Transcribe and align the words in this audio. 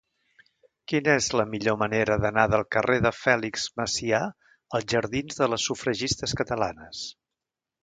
Quina 0.91 1.13
és 1.19 1.27
la 1.39 1.43
millor 1.51 1.77
manera 1.81 2.15
d'anar 2.23 2.45
del 2.53 2.65
carrer 2.77 2.97
de 3.07 3.13
Fèlix 3.19 3.67
Macià 3.83 4.23
als 4.79 4.89
jardins 4.97 5.41
de 5.43 5.51
les 5.55 5.69
Sufragistes 5.71 6.37
Catalanes? 6.43 7.07